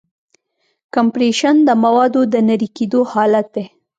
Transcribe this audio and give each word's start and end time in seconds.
کمپریشن 0.93 1.55
د 1.67 1.69
موادو 1.83 2.21
د 2.33 2.35
نری 2.47 2.67
کېدو 2.77 3.01
حالت 3.11 3.47
دی. 3.55 3.65